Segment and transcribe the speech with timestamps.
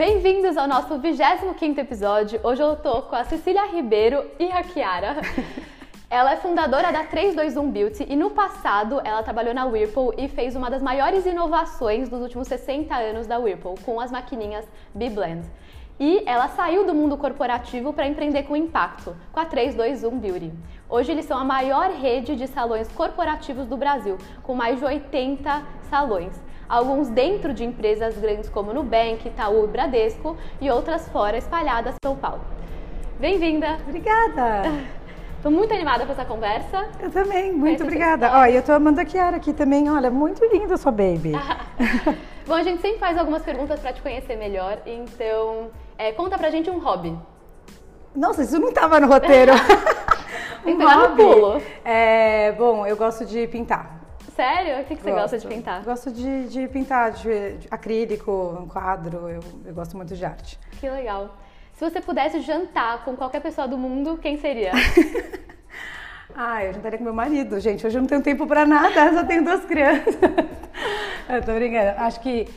[0.00, 2.40] Bem-vindos ao nosso 25º episódio.
[2.42, 5.16] Hoje eu tô com a Cecília Ribeiro e a Kiara.
[6.08, 10.56] Ela é fundadora da 321 Beauty e no passado ela trabalhou na Whirlpool e fez
[10.56, 15.46] uma das maiores inovações dos últimos 60 anos da Whirlpool, com as maquininhas B-Blend.
[16.00, 20.50] E ela saiu do mundo corporativo para empreender com impacto, com a 321 Beauty.
[20.88, 25.62] Hoje eles são a maior rede de salões corporativos do Brasil, com mais de 80
[25.90, 26.32] salões.
[26.70, 32.14] Alguns dentro de empresas grandes como Nubank, Itaú e Bradesco e outras fora espalhadas pelo
[32.14, 32.42] Paulo.
[33.18, 33.76] Bem-vinda!
[33.88, 34.62] Obrigada!
[35.34, 36.86] Estou muito animada com essa conversa.
[37.00, 38.30] Eu também, muito obrigada.
[38.34, 39.90] Ó, eu estou amando a Kiara aqui também.
[39.90, 41.32] Olha, muito linda a sua baby.
[42.46, 44.78] Bom, a gente sempre faz algumas perguntas para te conhecer melhor.
[44.84, 47.18] Então, é, conta pra gente um hobby.
[48.14, 49.52] Nossa, isso não estava no roteiro.
[50.66, 51.22] um hobby.
[51.22, 51.62] Pulo.
[51.86, 53.99] É, bom, eu gosto de pintar.
[54.40, 54.80] Sério?
[54.80, 55.82] O que, que você gosta de pintar?
[55.84, 59.28] Gosto de, de pintar de, de acrílico, um quadro.
[59.28, 60.58] Eu, eu gosto muito de arte.
[60.80, 61.36] Que legal.
[61.74, 64.72] Se você pudesse jantar com qualquer pessoa do mundo, quem seria?
[66.34, 67.86] ah, eu jantaria com meu marido, gente.
[67.86, 70.16] Hoje eu não tenho tempo para nada, só tenho duas crianças.
[71.28, 72.00] eu tô brincando.
[72.00, 72.48] Acho que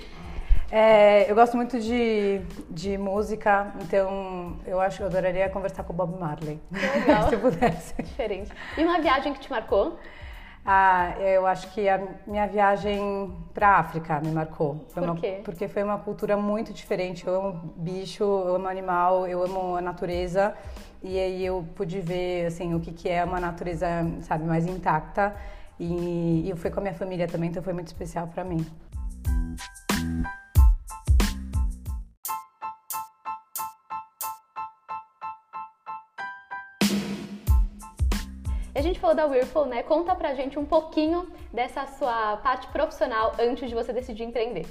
[0.72, 5.92] é, eu gosto muito de, de música, então eu acho que eu adoraria conversar com
[5.92, 6.62] o Bob Marley.
[6.72, 7.28] Legal.
[7.28, 8.02] Se eu pudesse.
[8.02, 8.52] Diferente.
[8.78, 10.00] E uma viagem que te marcou?
[10.66, 14.86] Ah, eu acho que a minha viagem para a África me marcou.
[14.90, 15.42] Foi Por quê?
[15.44, 17.28] porque foi uma cultura muito diferente.
[17.28, 20.56] Eu amo bicho, eu amo animal, eu amo a natureza.
[21.02, 23.88] E aí eu pude ver assim o que, que é uma natureza,
[24.22, 25.36] sabe, mais intacta.
[25.78, 28.66] E, e eu fui com a minha família também, então foi muito especial para mim.
[38.76, 39.84] A gente falou da Whirlpool, né?
[39.84, 44.66] Conta pra gente um pouquinho dessa sua parte profissional antes de você decidir empreender.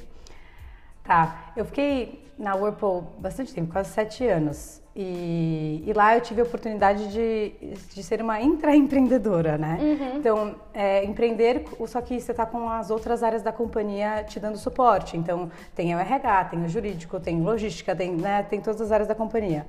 [1.04, 4.80] Tá, eu fiquei na Whirlpool bastante tempo, quase sete anos.
[4.94, 9.78] E, e lá eu tive a oportunidade de, de ser uma intraempreendedora, né?
[9.80, 10.18] Uhum.
[10.18, 14.58] Então, é, empreender, só que você está com as outras áreas da companhia te dando
[14.58, 15.16] suporte.
[15.16, 19.08] Então, tem o RH, tem o jurídico, tem logística, tem, né, tem todas as áreas
[19.08, 19.66] da companhia.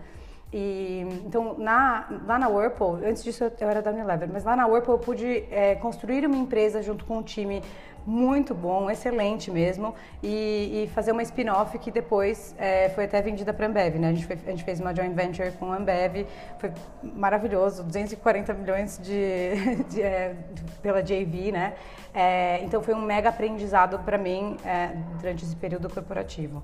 [0.53, 4.67] E, então, na, lá na Whirlpool, antes disso eu era da Unilever, mas lá na
[4.67, 7.63] Whirlpool eu pude é, construir uma empresa junto com um time
[8.05, 13.53] muito bom, excelente mesmo, e, e fazer uma spin-off que depois é, foi até vendida
[13.53, 14.09] para a Ambev, né?
[14.09, 16.27] A gente, foi, a gente, fez uma joint venture com a Ambev,
[16.59, 16.71] foi
[17.01, 20.35] maravilhoso, 240 milhões de, de é,
[20.81, 21.73] pela JV, né?
[22.13, 26.61] É, então foi um mega aprendizado para mim é, durante esse período corporativo.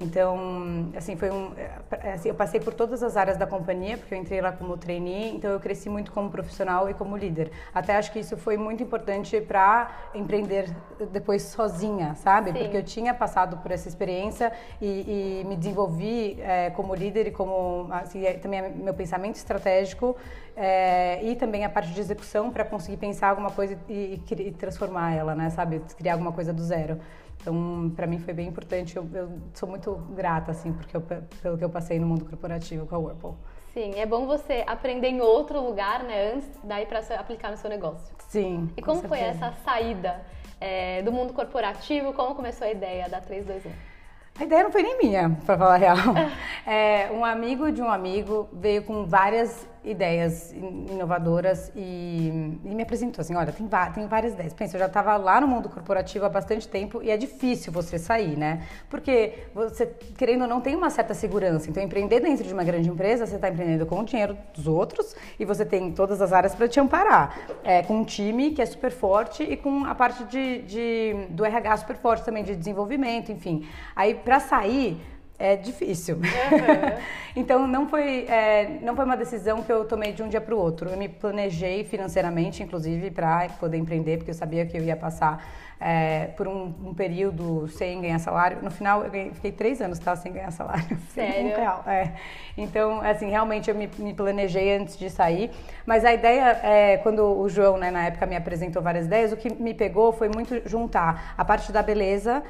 [0.00, 4.14] Então, assim, foi um, é, assim, eu passei por todas as áreas da companhia, porque
[4.14, 7.50] eu entrei lá como trainee, então eu cresci muito como profissional e como líder.
[7.72, 10.68] Até acho que isso foi muito importante para empreender
[11.12, 12.52] depois sozinha, sabe?
[12.52, 12.58] Sim.
[12.58, 17.30] Porque eu tinha passado por essa experiência e, e me desenvolvi é, como líder e
[17.30, 20.16] como, assim, é, também meu pensamento estratégico
[20.56, 24.50] é, e também a parte de execução para conseguir pensar alguma coisa e, e, e
[24.52, 25.50] transformar ela, né?
[25.50, 25.80] Sabe?
[25.96, 26.98] Criar alguma coisa do zero.
[27.44, 28.96] Então, para mim foi bem importante.
[28.96, 32.86] Eu, eu, sou muito grata, assim, porque eu, pelo que eu passei no mundo corporativo
[32.86, 33.36] com a Whirlpool.
[33.74, 37.68] Sim, é bom você aprender em outro lugar, né, antes daí para aplicar no seu
[37.68, 38.14] negócio.
[38.28, 38.70] Sim.
[38.74, 40.22] E como foi essa saída
[40.58, 42.14] é, do mundo corporativo?
[42.14, 43.70] Como começou a ideia da 321?
[44.40, 45.96] A ideia não foi nem minha, para falar a real.
[46.66, 53.20] É, um amigo de um amigo veio com várias ideias inovadoras e, e, me apresentou
[53.20, 54.54] assim, olha, tem, tem várias ideias.
[54.54, 57.98] Pensa, eu já estava lá no mundo corporativo há bastante tempo e é difícil você
[57.98, 58.66] sair, né?
[58.88, 59.86] Porque você,
[60.16, 61.68] querendo ou não, tem uma certa segurança.
[61.68, 65.14] Então, empreender dentro de uma grande empresa, você está empreendendo com o dinheiro dos outros
[65.38, 67.38] e você tem todas as áreas para te amparar.
[67.62, 71.44] É, com um time que é super forte e com a parte de, de do
[71.44, 73.66] RH super forte também, de desenvolvimento, enfim.
[73.94, 75.00] Aí, para sair
[75.44, 76.16] é difícil.
[76.16, 76.22] Uhum.
[77.36, 80.54] então não foi é, não foi uma decisão que eu tomei de um dia para
[80.54, 80.88] o outro.
[80.88, 85.44] Eu me planejei financeiramente, inclusive, para poder empreender, porque eu sabia que eu ia passar
[85.80, 88.58] é, por um, um, período sem ganhar salário.
[88.62, 90.96] No final, eu ganhei, fiquei três anos tá, sem ganhar salário.
[91.14, 91.52] Sério?
[91.52, 91.84] Um real.
[91.86, 92.12] É.
[92.56, 95.50] Então, assim, realmente eu me, me, planejei antes de sair.
[95.84, 99.36] Mas a ideia, é, quando o João, né, na época, me apresentou várias ideias, o
[99.36, 102.42] que me pegou foi muito juntar a parte da beleza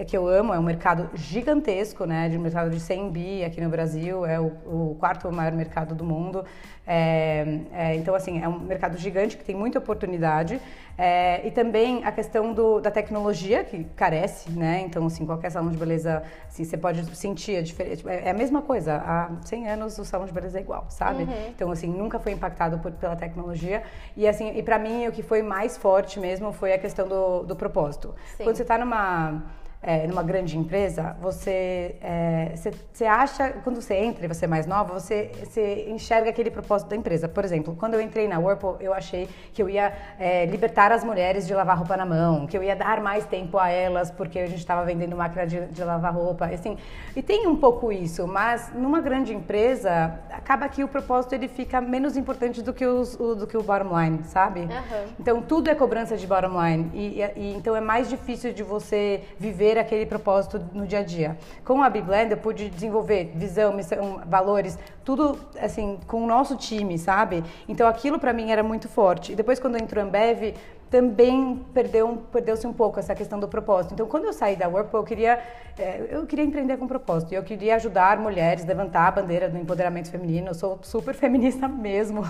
[0.00, 3.44] é que eu amo, é um mercado gigantesco, né, de um mercado de 100 bi
[3.44, 6.42] aqui no Brasil, é o, o quarto maior mercado do mundo.
[6.86, 10.58] É, é, então, assim, é um mercado gigante que tem muita oportunidade.
[10.96, 14.80] É, e também a questão do, da tecnologia, que carece, né?
[14.80, 18.10] Então, assim, qualquer salão de beleza, assim, você pode sentir a diferença.
[18.10, 21.24] É, é a mesma coisa, há 100 anos o salão de beleza é igual, sabe?
[21.24, 21.48] Uhum.
[21.50, 23.82] Então, assim, nunca foi impactado por, pela tecnologia.
[24.16, 27.42] E, assim, e para mim, o que foi mais forte mesmo foi a questão do,
[27.42, 28.14] do propósito.
[28.36, 28.44] Sim.
[28.44, 29.42] Quando você está numa
[29.82, 34.48] é, numa grande empresa, você, é, você, você, acha, quando você entra e você é
[34.48, 37.28] mais nova, você, você enxerga aquele propósito da empresa.
[37.28, 41.02] Por exemplo, quando eu entrei na Whirlpool, eu achei que eu ia é, libertar as
[41.02, 44.38] mulheres de lavar roupa na mão, que eu ia dar mais tempo a elas, porque
[44.38, 46.76] a gente estava vendendo máquina de, de, lavar roupa, assim.
[47.16, 51.80] E tem um pouco isso, mas numa grande empresa, acaba que o propósito ele fica
[51.80, 54.60] menos importante do que, os, o, do que o bottom line, sabe?
[54.60, 55.06] Uhum.
[55.18, 56.90] Então, tudo é cobrança de bottom line.
[56.92, 61.02] E, e, e, então, é mais difícil de você viver aquele propósito no dia a
[61.02, 61.38] dia.
[61.64, 66.98] Com a Blend eu pude desenvolver visão, missão, valores, tudo assim com o nosso time,
[66.98, 67.44] sabe?
[67.68, 69.32] Então aquilo para mim era muito forte.
[69.32, 70.54] E depois quando entrou Ambev,
[70.90, 73.94] também perdeu perdeu-se um pouco essa questão do propósito.
[73.94, 75.40] Então, quando eu saí da Whirlpool, eu queria
[75.78, 77.32] é, eu queria empreender com propósito.
[77.32, 80.48] Eu queria ajudar mulheres, levantar a bandeira do empoderamento feminino.
[80.48, 82.22] Eu sou super feminista mesmo.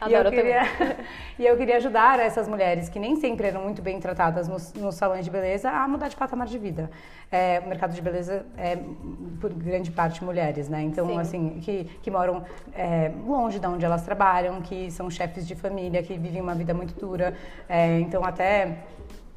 [0.00, 0.62] Adoro e eu queria
[1.38, 4.94] e eu queria ajudar essas mulheres que nem sempre eram muito bem tratadas nos, nos
[4.94, 6.90] salões de beleza a mudar de patamar de vida.
[7.32, 8.78] É, o mercado de beleza é
[9.40, 10.82] por grande parte mulheres, né?
[10.82, 11.18] Então, Sim.
[11.18, 16.02] assim, que, que moram é, longe de onde elas trabalham, que são chefes de família,
[16.02, 17.34] que vivem uma vida muito dura.
[17.68, 18.84] É, então, até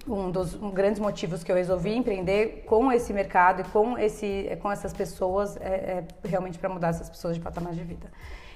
[0.07, 4.49] um dos um, grandes motivos que eu resolvi empreender com esse mercado e com, esse,
[4.61, 8.09] com essas pessoas é, é realmente para mudar essas pessoas de patamar de vida.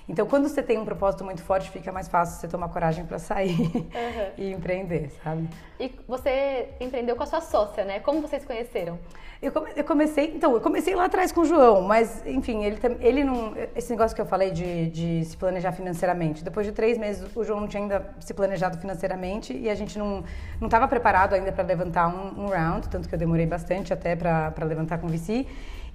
[0.10, 3.20] Então, quando você tem um propósito muito forte, fica mais fácil você tomar coragem para
[3.20, 4.32] sair uhum.
[4.38, 5.48] e empreender, sabe?
[5.80, 8.00] E você empreendeu com a sua sócia, né?
[8.00, 9.00] Como vocês conheceram?
[9.42, 12.78] Eu, come, eu comecei, então, eu comecei lá atrás com o João, mas, enfim, ele,
[13.00, 13.54] ele não.
[13.76, 16.44] Esse negócio que eu falei de, de se planejar financeiramente.
[16.44, 19.98] Depois de três meses, o João não tinha ainda se planejado financeiramente e a gente
[19.98, 20.24] não
[20.62, 24.54] estava preparado ainda para levantar um, um, round, tanto que eu demorei bastante até para
[24.64, 25.48] levantar com o VC.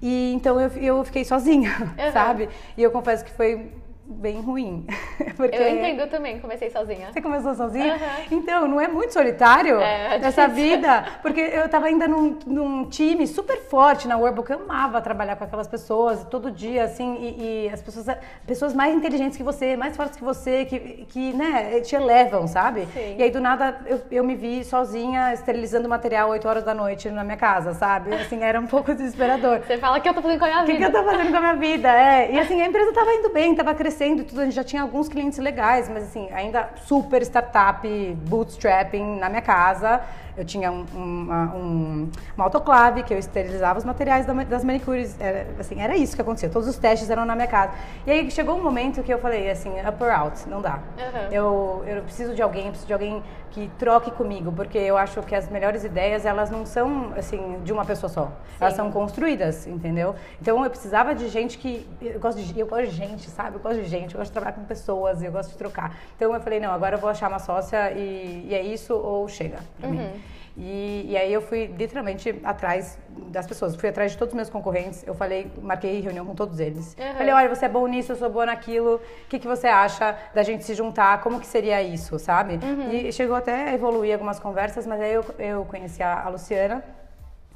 [0.03, 2.13] E então eu, eu fiquei sozinha, uhum.
[2.13, 2.49] sabe?
[2.77, 3.71] E eu confesso que foi
[4.09, 4.87] bem ruim.
[5.37, 5.57] Porque...
[5.57, 7.13] Eu entendo também, comecei sozinha.
[7.13, 7.95] Você começou sozinha?
[7.95, 8.39] Uhum.
[8.39, 11.05] Então, não é muito solitário é, é essa vida?
[11.23, 15.45] Porque eu estava ainda num, num, time super forte na Workbook, eu amava trabalhar com
[15.45, 18.17] aquelas pessoas todo dia, assim, e, e, as pessoas,
[18.47, 22.87] pessoas mais inteligentes que você, mais fortes que você, que, que né, te elevam, sabe?
[22.93, 23.17] Sim.
[23.19, 27.11] E aí, do nada, eu, eu me vi sozinha, esterilizando material 8 horas da noite
[27.11, 28.15] na minha casa, sabe?
[28.15, 29.61] Assim, era um pouco desesperador.
[29.67, 30.73] Você fala, o que eu tô fazendo com a minha vida?
[30.73, 31.89] O que, que eu tô fazendo com a minha vida?
[31.93, 32.33] É.
[32.33, 34.65] E assim, a empresa estava indo bem, estava crescendo crescendo e tudo, a gente já
[34.65, 37.89] tinha alguns clientes legais, mas assim, ainda super startup,
[38.29, 40.03] bootstrapping na minha casa.
[40.37, 45.17] Eu tinha um, uma, um, uma autoclave que eu esterilizava os materiais das manicures.
[45.19, 46.51] Era, assim, era isso que acontecia.
[46.51, 47.73] Todos os testes eram na minha casa.
[48.07, 50.81] E aí chegou um momento que eu falei assim, up or out, não dá.
[50.99, 51.33] Uhum.
[51.33, 55.35] Eu, eu preciso de alguém, preciso de alguém que troque comigo, porque eu acho que
[55.35, 58.27] as melhores ideias, elas não são, assim, de uma pessoa só.
[58.27, 58.33] Sim.
[58.61, 60.15] Elas são construídas, entendeu?
[60.39, 61.89] Então eu precisava de gente que...
[62.03, 63.57] Eu gosto de, eu gosto de gente, sabe?
[63.57, 65.97] Eu gosto de gente, eu gosto de trabalhar com pessoas, eu gosto de trocar.
[66.15, 69.27] Então eu falei, não, agora eu vou achar uma sócia e, e é isso ou
[69.27, 69.95] chega pra uhum.
[69.95, 70.11] mim.
[70.57, 74.49] E, e, aí eu fui literalmente atrás das pessoas, fui atrás de todos os meus
[74.49, 76.97] concorrentes, eu falei, marquei reunião com todos eles.
[76.99, 77.15] Uhum.
[77.15, 80.17] Falei, olha, você é bom nisso, eu sou boa naquilo, o que, que você acha
[80.35, 82.55] da gente se juntar, como que seria isso, sabe?
[82.55, 82.91] Uhum.
[82.91, 86.83] E chegou até a evoluir algumas conversas, mas aí eu, eu conheci a, a Luciana,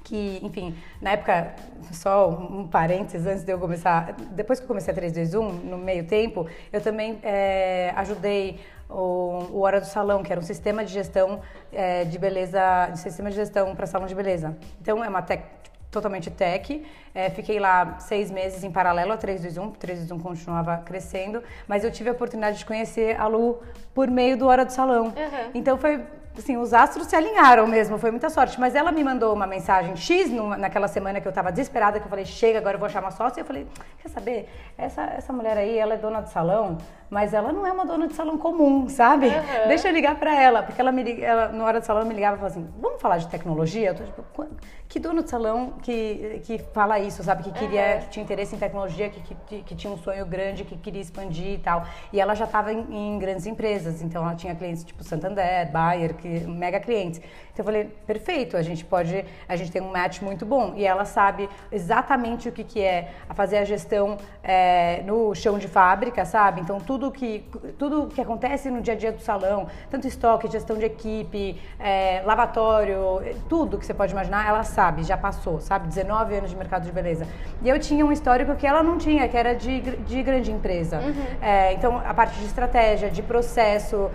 [0.05, 1.55] que, enfim, na época,
[1.93, 6.05] só um parênteses antes de eu começar, depois que eu comecei a 321, no meio
[6.07, 11.41] tempo, eu também é, ajudei o, Hora do Salão, que era um sistema de gestão
[11.73, 12.61] é, de beleza,
[12.93, 14.57] um sistema de gestão para salão de beleza.
[14.81, 15.45] Então é uma tech,
[15.91, 16.85] totalmente tech.
[17.15, 22.09] É, fiquei lá seis meses em paralelo a 321, 321 continuava crescendo, mas eu tive
[22.09, 23.61] a oportunidade de conhecer a Lu
[23.95, 25.07] por meio do Hora do Salão.
[25.07, 25.51] Uhum.
[25.55, 26.05] Então foi
[26.39, 28.59] assim, os astros se alinharam mesmo, foi muita sorte.
[28.59, 32.07] Mas ela me mandou uma mensagem X numa, naquela semana que eu tava desesperada, que
[32.07, 33.41] eu falei, chega, agora eu vou achar uma sócia.
[33.41, 33.67] E eu falei,
[34.03, 36.79] quer saber, essa, essa mulher aí, ela é dona de salão,
[37.11, 39.27] mas ela não é uma dona de salão comum, sabe?
[39.27, 39.69] Uhum.
[39.69, 42.37] Deixa eu ligar para ela, porque ela me ela, na hora do salão, me ligava
[42.37, 43.89] e falava assim, vamos falar de tecnologia?
[43.89, 44.47] Eu tô tipo,
[44.89, 47.43] que dono de salão que, que fala isso, sabe?
[47.43, 48.01] Que queria, uhum.
[48.03, 51.55] que tinha interesse em tecnologia, que, que, que, tinha um sonho grande, que queria expandir
[51.55, 51.85] e tal.
[52.13, 56.15] E ela já estava em, em, grandes empresas, então ela tinha clientes tipo Santander, Bayer,
[56.15, 57.21] que, mega clientes.
[57.61, 60.73] Eu falei, perfeito, a gente pode, a gente tem um match muito bom.
[60.77, 65.69] E ela sabe exatamente o que, que é fazer a gestão é, no chão de
[65.69, 66.63] fábrica, sabe?
[66.63, 67.45] Então tudo que,
[67.79, 72.23] tudo que acontece no dia a dia do salão, tanto estoque, gestão de equipe, é,
[72.25, 75.89] lavatório, tudo que você pode imaginar, ela sabe já passou, sabe?
[75.89, 77.27] 19 anos de mercado de beleza.
[77.63, 80.99] E eu tinha um histórico que ela não tinha, que era de, de grande empresa.
[80.99, 81.27] Uhum.
[81.43, 84.11] É, então, a parte de estratégia, de processo,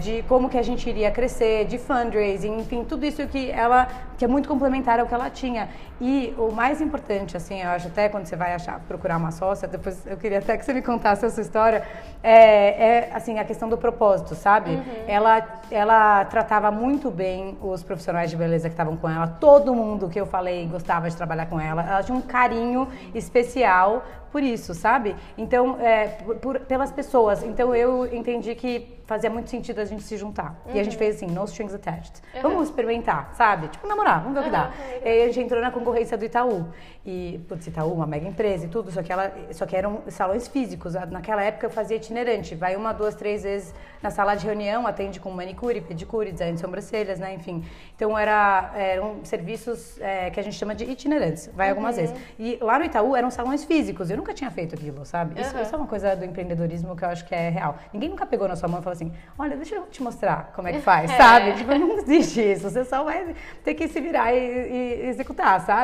[0.00, 4.24] de como que a gente iria crescer, de fundraising, enfim, tudo isso que ela que
[4.24, 5.68] é muito complementar ao que ela tinha.
[6.04, 9.68] E o mais importante, assim, eu acho até quando você vai achar, procurar uma sócia,
[9.68, 11.86] depois eu queria até que você me contasse a sua história,
[12.20, 14.72] é, é assim, a questão do propósito, sabe?
[14.72, 14.82] Uhum.
[15.06, 20.08] Ela, ela tratava muito bem os profissionais de beleza que estavam com ela, todo mundo
[20.08, 24.74] que eu falei gostava de trabalhar com ela, ela tinha um carinho especial por isso,
[24.74, 25.14] sabe?
[25.36, 27.44] Então, é, por, por, pelas pessoas.
[27.44, 30.58] Então, eu entendi que fazia muito sentido a gente se juntar.
[30.64, 30.74] Uhum.
[30.74, 30.98] E a gente uhum.
[30.98, 32.14] fez assim, no strings attached.
[32.34, 32.40] Uhum.
[32.40, 33.68] Vamos experimentar, sabe?
[33.68, 34.70] Tipo, namorar, vamos ver o que dá.
[34.70, 35.06] Uhum.
[35.06, 36.68] E a gente entrou na concorrência do Itaú.
[37.04, 40.48] E, putz, Itaú, uma mega empresa e tudo, só que, ela, só que eram salões
[40.48, 40.94] físicos.
[41.10, 42.54] Naquela época eu fazia itinerante.
[42.54, 46.60] Vai uma, duas, três vezes na sala de reunião, atende com manicure, pedicure, design de
[46.60, 47.34] sobrancelhas, né?
[47.34, 47.64] Enfim.
[47.94, 51.48] Então, era, eram serviços é, que a gente chama de itinerantes.
[51.54, 52.02] Vai algumas uhum.
[52.02, 52.16] vezes.
[52.38, 54.10] E lá no Itaú eram salões físicos.
[54.10, 55.40] Eu nunca tinha feito aquilo, sabe?
[55.40, 57.76] Isso, isso é uma coisa do empreendedorismo que eu acho que é real.
[57.92, 60.68] Ninguém nunca pegou na sua mão e falou assim, olha, deixa eu te mostrar como
[60.68, 61.16] é que faz, é.
[61.16, 61.52] sabe?
[61.54, 62.68] Tipo, não existe isso.
[62.68, 63.34] Você só vai
[63.64, 65.81] ter que se virar e, e executar, sabe?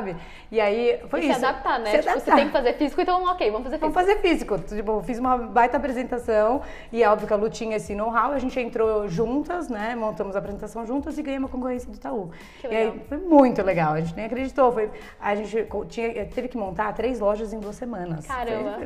[0.50, 1.38] E aí foi e isso.
[1.38, 1.90] se adaptar, né?
[1.90, 2.30] Se tipo, adaptar.
[2.30, 3.92] você tem que fazer físico, então ok, vamos fazer físico.
[3.92, 4.58] Vamos fazer físico.
[4.58, 6.62] Tipo, fiz uma baita apresentação
[6.92, 9.94] e é óbvio que a Lu tinha esse know-how, a gente entrou juntas, né?
[9.94, 12.30] Montamos a apresentação juntas e ganhamos a concorrência do Itaú.
[12.62, 14.72] E aí foi muito legal, a gente nem acreditou.
[14.72, 14.90] Foi,
[15.20, 18.26] a gente tinha, teve que montar três lojas em duas semanas.
[18.26, 18.78] Caramba.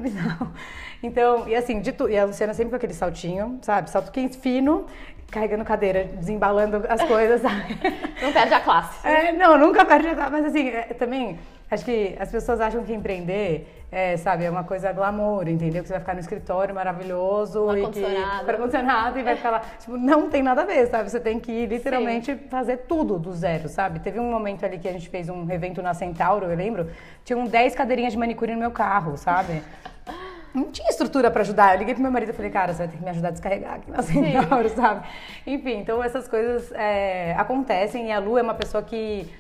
[1.03, 3.91] Então, e assim, de tu, e a Luciana sempre com aquele saltinho, sabe?
[3.91, 4.87] Salto quente fino,
[5.33, 7.79] carregando cadeira, desembalando as coisas, sabe?
[8.23, 9.07] Não perde a classe.
[9.07, 11.39] É, não, nunca perde a classe, mas assim, é, também
[11.71, 15.83] acho que as pessoas acham que empreender é, sabe, é uma coisa glamour, entendeu?
[15.83, 18.07] Que você vai ficar no escritório maravilhoso e que
[18.49, 19.63] ar-condicionado e vai ficar lá.
[19.79, 21.11] Tipo, não tem nada a ver, sabe?
[21.11, 22.49] Você tem que literalmente Sim.
[22.49, 24.01] fazer tudo do zero, sabe?
[24.01, 26.89] Teve um momento ali que a gente fez um evento na Centauro, eu lembro,
[27.23, 29.63] tinham 10 cadeirinhas de manicure no meu carro, sabe?
[30.55, 31.75] não tinha estrutura para ajudar.
[31.75, 33.33] Eu liguei pro meu marido e falei, cara, você vai ter que me ajudar a
[33.33, 35.07] descarregar aqui na Centauro, sabe?
[35.47, 39.31] Enfim, então essas coisas é, acontecem e a Lu é uma pessoa que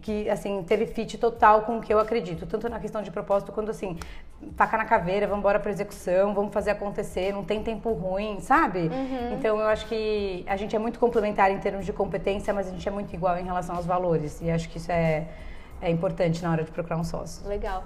[0.00, 3.52] que assim teve fit total com o que eu acredito, tanto na questão de propósito
[3.52, 3.98] quanto assim,
[4.56, 8.80] faca na caveira, vamos embora para execução, vamos fazer acontecer, não tem tempo ruim, sabe?
[8.88, 9.34] Uhum.
[9.34, 12.70] Então eu acho que a gente é muito complementar em termos de competência, mas a
[12.70, 15.26] gente é muito igual em relação aos valores e acho que isso é
[15.82, 17.46] é importante na hora de procurar um sócio.
[17.46, 17.84] Legal.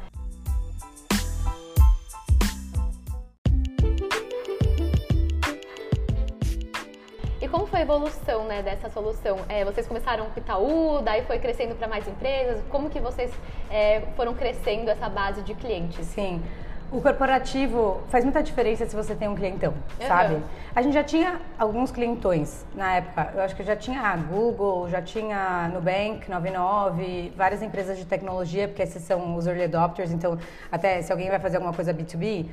[7.47, 9.39] E como foi a evolução né, dessa solução?
[9.49, 12.61] É, vocês começaram com o Itaú, daí foi crescendo para mais empresas?
[12.69, 13.33] Como que vocês
[13.71, 16.05] é, foram crescendo essa base de clientes?
[16.07, 16.43] Sim.
[16.91, 20.09] O corporativo faz muita diferença se você tem um clientão, uhum.
[20.09, 20.43] sabe?
[20.75, 23.31] A gente já tinha alguns clientões na época.
[23.37, 28.67] Eu acho que já tinha a Google, já tinha Nubank, 99, várias empresas de tecnologia,
[28.67, 30.11] porque esses são os early adopters.
[30.11, 30.37] Então,
[30.71, 32.47] até se alguém vai fazer alguma coisa B2B,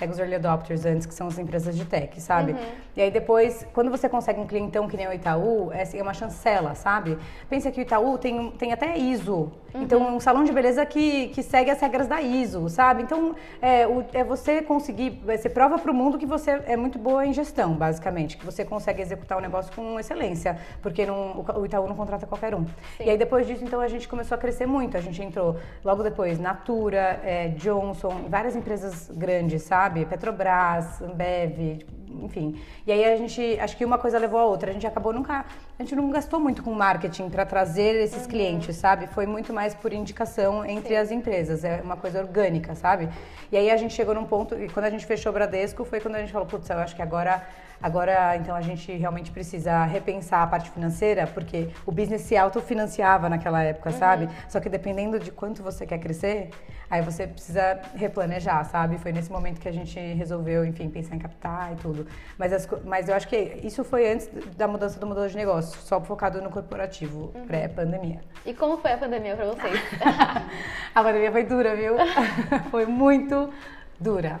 [0.00, 2.52] pega os early adopters antes, que são as empresas de tech, sabe?
[2.52, 2.58] Uhum.
[2.96, 6.02] E aí depois, quando você consegue um clientão que nem o Itaú, é, assim, é
[6.02, 7.18] uma chancela, sabe?
[7.50, 9.52] Pensa que o Itaú tem, tem até ISO.
[9.74, 9.82] Uhum.
[9.82, 13.02] Então, um salão de beleza que, que segue as regras da ISO, sabe?
[13.02, 16.98] Então, é, o, é você conseguir, você prova para o mundo que você é muito
[16.98, 18.36] boa em gestão, basicamente.
[18.36, 22.54] Que você consegue executar o negócio com excelência, porque não, o Itaú não contrata qualquer
[22.54, 22.64] um.
[22.64, 23.04] Sim.
[23.04, 24.96] E aí depois disso, então, a gente começou a crescer muito.
[24.96, 29.89] A gente entrou logo depois Natura, é, Johnson, várias empresas grandes, sabe?
[29.90, 30.06] Sabe?
[30.06, 31.84] Petrobras, Ambev,
[32.22, 32.60] enfim.
[32.86, 34.70] E aí a gente, acho que uma coisa levou a outra.
[34.70, 35.44] A gente acabou nunca,
[35.80, 38.28] a gente não gastou muito com marketing para trazer esses uhum.
[38.28, 39.06] clientes, sabe?
[39.06, 40.96] Foi muito mais por indicação entre Sim.
[40.96, 43.08] as empresas, é uma coisa orgânica, sabe?
[43.50, 45.98] E aí a gente chegou num ponto, e quando a gente fechou o Bradesco, foi
[45.98, 47.42] quando a gente falou, putz, eu acho que agora
[47.82, 53.28] Agora, então, a gente realmente precisa repensar a parte financeira, porque o business se autofinanciava
[53.28, 53.98] naquela época, uhum.
[53.98, 54.28] sabe?
[54.50, 56.50] Só que dependendo de quanto você quer crescer,
[56.90, 58.98] aí você precisa replanejar, sabe?
[58.98, 62.06] Foi nesse momento que a gente resolveu, enfim, pensar em capital e tudo.
[62.36, 65.69] Mas, as, mas eu acho que isso foi antes da mudança do modelo de negócio,
[65.70, 67.46] só focado no corporativo, uhum.
[67.46, 68.20] pré-pandemia.
[68.44, 69.80] E como foi a pandemia para vocês?
[70.94, 71.94] a pandemia foi dura, viu?
[72.70, 73.50] foi muito
[73.98, 74.40] dura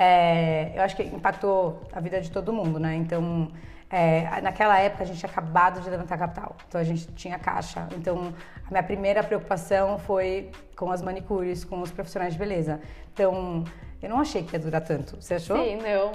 [0.00, 2.94] é, eu acho que impactou a vida de todo mundo, né?
[2.94, 3.50] Então,
[3.90, 7.88] é, naquela época a gente tinha acabado de levantar capital, então a gente tinha caixa.
[7.96, 8.32] Então,
[8.64, 12.80] a minha primeira preocupação foi com as manicures, com os profissionais de beleza.
[13.12, 13.64] Então,
[14.00, 15.16] eu não achei que ia durar tanto.
[15.20, 15.56] Você achou?
[15.56, 16.12] Sim, não.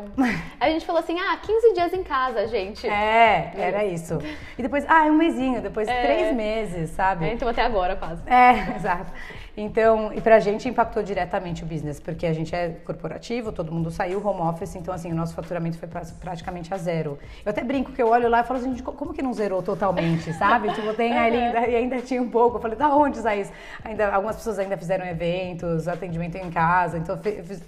[0.58, 2.88] A gente falou assim, ah, 15 dias em casa, gente.
[2.88, 4.20] É, era isso.
[4.58, 6.02] E depois, ah, um mesinho, depois é.
[6.02, 7.25] três meses, sabe?
[7.25, 8.22] É, então até agora quase.
[8.25, 9.12] É, exato.
[9.55, 13.91] Então, e pra gente impactou diretamente o business, porque a gente é corporativo, todo mundo
[13.91, 15.88] saiu, home office, então assim, o nosso faturamento foi
[16.19, 17.19] praticamente a zero.
[17.45, 20.33] Eu até brinco que eu olho lá e falo assim, como que não zerou totalmente,
[20.33, 20.74] sabe?
[20.74, 22.57] tipo, tem ali, ainda, e ainda tinha um pouco.
[22.57, 23.51] Eu falei, da onde sai isso?
[23.83, 27.19] Ainda, algumas pessoas ainda fizeram eventos, atendimento em casa, então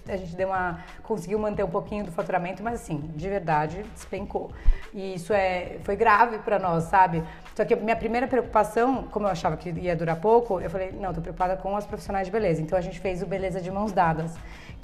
[0.10, 4.50] a gente deu uma, conseguiu manter um pouquinho do faturamento, mas assim, de verdade, despencou.
[4.92, 7.24] E isso é, foi grave para nós, sabe?
[7.56, 11.14] Só que minha primeira preocupação, como eu achava que ia durar pouco, eu falei, não,
[11.14, 12.62] tô preocupada com as profissionais de beleza.
[12.62, 14.36] Então a gente fez o Beleza de Mãos Dadas,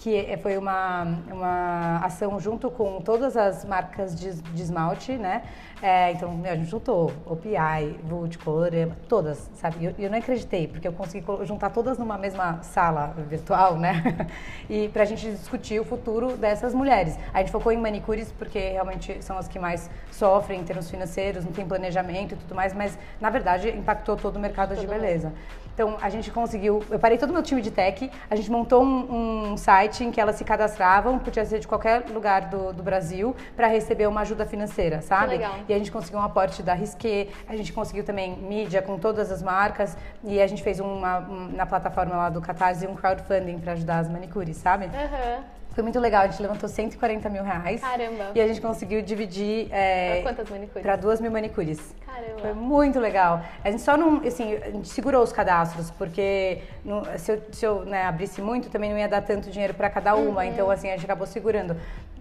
[0.01, 5.43] que é, foi uma, uma ação junto com todas as marcas de, de esmalte, né?
[5.79, 9.77] É, então, meu, a gente juntou OPI, Vult, Colorema, todas, sabe?
[9.79, 14.27] E eu, eu, não acreditei, porque eu consegui juntar todas numa mesma sala virtual, né?
[14.67, 17.15] e pra gente discutir o futuro dessas mulheres.
[17.31, 21.45] A gente focou em manicures, porque realmente são as que mais sofrem em termos financeiros,
[21.45, 25.31] não tem planejamento e tudo mais, mas na verdade impactou todo o mercado de beleza.
[25.73, 26.83] Então, a gente conseguiu.
[26.89, 30.11] Eu parei todo o meu time de tech, a gente montou um, um site em
[30.11, 34.21] que elas se cadastravam, podia ser de qualquer lugar do, do Brasil, para receber uma
[34.21, 35.39] ajuda financeira, sabe?
[35.67, 39.31] E a gente conseguiu um aporte da Risqué, a gente conseguiu também mídia com todas
[39.31, 43.59] as marcas, e a gente fez uma, um, na plataforma lá do Catarse um crowdfunding
[43.59, 44.85] para ajudar as manicures, sabe?
[44.85, 45.43] Uhum.
[45.71, 47.79] Foi muito legal, a gente levantou 140 mil reais.
[47.79, 48.31] Caramba!
[48.35, 49.69] E a gente conseguiu dividir.
[49.71, 50.81] É, pra quantas manicures?
[50.81, 51.95] Pra duas mil manicures.
[52.11, 52.39] Caramba!
[52.41, 53.41] Foi muito legal.
[53.63, 54.17] A gente só não.
[54.17, 58.69] Assim, a gente segurou os cadastros, porque não, se eu, se eu né, abrisse muito,
[58.69, 60.41] também não ia dar tanto dinheiro para cada uma.
[60.41, 60.47] Uhum.
[60.47, 61.75] Então, assim, a gente acabou segurando.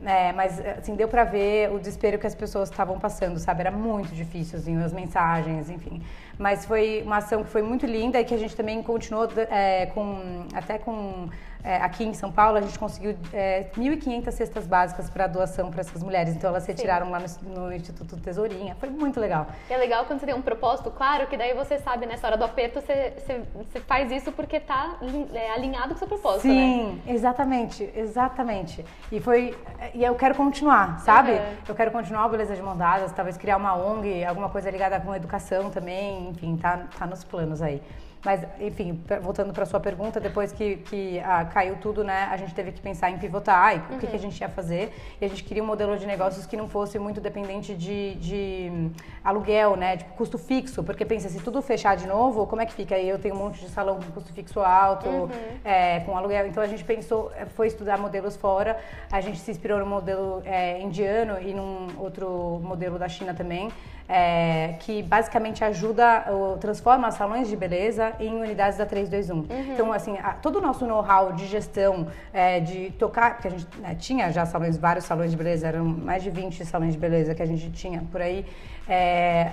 [0.04, 3.60] É, mas, assim, deu pra ver o desespero que as pessoas estavam passando, sabe?
[3.60, 6.02] Era muito difícil, assim, as mensagens, enfim.
[6.38, 9.86] Mas foi uma ação que foi muito linda e que a gente também continuou é,
[9.86, 10.46] com.
[10.54, 11.28] Até com
[11.62, 15.80] é, aqui em São Paulo, a gente conseguiu é, 1.500 cestas básicas para doação para
[15.80, 16.34] essas mulheres.
[16.34, 17.12] Então, elas retiraram Sim.
[17.12, 18.74] lá no, no, Instituto Tesourinha.
[18.76, 19.46] Foi muito legal.
[19.68, 22.36] E é legal quando você tem um propósito claro, que daí você sabe, nessa hora
[22.36, 24.96] do aperto, você, você, você faz isso porque está
[25.34, 27.14] é, alinhado com o seu propósito, Sim, né?
[27.14, 28.84] exatamente, exatamente.
[29.12, 29.56] E foi...
[29.94, 31.32] E eu quero continuar, sabe?
[31.32, 31.56] Uhum.
[31.68, 35.00] Eu quero continuar o Beleza de Mão Dadas, talvez criar uma ONG, alguma coisa ligada
[35.00, 37.82] com educação também, enfim, tá, tá nos planos aí.
[38.24, 42.54] Mas, enfim, voltando para sua pergunta, depois que, que ah, caiu tudo, né, a gente
[42.54, 43.96] teve que pensar em pivotar e uhum.
[43.96, 44.18] o que, que, a uhum.
[44.18, 44.92] gente ia fazer.
[45.18, 48.68] E a gente queria um modelo de negócios que não fosse muito dependente de, de
[48.70, 48.90] hum,
[49.24, 50.84] aluguel, né, tipo custo fixo.
[50.84, 52.94] Porque pensa, se tudo fechar de novo, como é que fica?
[52.94, 55.30] Aí eu tenho um monte de salão com custo fixo alto, uhum.
[55.64, 56.46] é, com aluguel.
[56.46, 58.78] Então a gente pensou, é, foi estudar modelos fora.
[59.10, 63.70] A gente se inspirou no modelo é, indiano e num outro modelo da China também
[64.12, 69.36] é, que basicamente ajuda, ou transforma salões de beleza em unidades da 321.
[69.36, 69.46] Uhum.
[69.72, 73.66] Então, assim, a, todo o nosso know-how de gestão, é, de tocar, porque a gente
[73.78, 77.36] né, tinha já salões, vários salões de beleza, eram mais de 20 salões de beleza
[77.36, 78.44] que a gente tinha por aí.
[78.92, 79.52] É,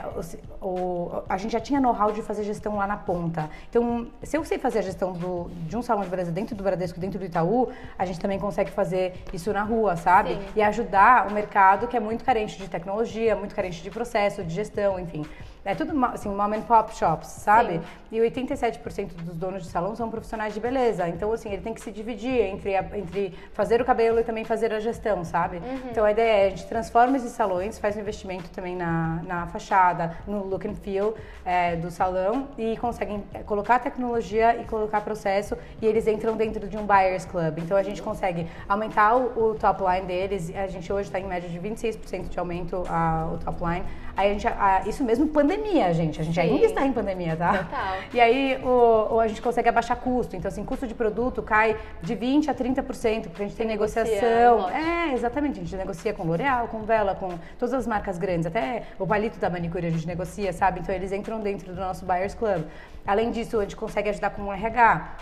[0.59, 3.47] o, a gente já tinha know-how de fazer gestão lá na ponta.
[3.69, 6.63] Então, se eu sei fazer a gestão do, de um salão de beleza dentro do
[6.63, 7.69] Bradesco, dentro do Itaú,
[7.99, 10.31] a gente também consegue fazer isso na rua, sabe?
[10.31, 10.41] Sim.
[10.55, 14.55] E ajudar o mercado que é muito carente de tecnologia, muito carente de processo, de
[14.55, 15.23] gestão, enfim.
[15.65, 17.73] É tudo assim, mom and pop shops, sabe?
[17.73, 17.81] Sim.
[18.09, 21.09] E 87% dos donos de salão são profissionais de beleza.
[21.09, 24.45] Então, assim, ele tem que se dividir entre, a, entre fazer o cabelo e também
[24.45, 25.57] fazer a gestão, sabe?
[25.57, 25.89] Uhum.
[25.91, 29.47] Então, a ideia é a gente transforma esses salões, faz um investimento também na, na
[29.47, 35.01] fachada, no look and feel é, do salão e conseguem é, colocar tecnologia e colocar
[35.01, 37.59] processo e eles entram dentro de um buyers club.
[37.59, 40.49] Então, a gente consegue aumentar o, o top line deles.
[40.55, 43.85] A gente hoje está em média de 26% de aumento a, o top line.
[44.15, 46.21] Aí a gente, a, isso mesmo pandemia, gente.
[46.21, 46.41] A gente Sim.
[46.41, 47.63] ainda está em pandemia, tá?
[47.63, 47.97] Total.
[48.13, 50.35] E aí o, o, a gente consegue abaixar custo.
[50.35, 54.69] Então, assim, custo de produto cai de 20% a 30%, porque a gente tem negociação.
[54.69, 55.59] É, exatamente.
[55.59, 58.45] A gente negocia com L'Oréal, com Vela, com todas as marcas grandes.
[58.45, 60.79] Até o palito da manicure a gente negocia, sabe?
[60.79, 62.63] Então, eles entram dentro do nosso Buyers Club.
[63.05, 65.15] Além disso, a gente consegue ajudar com o RH.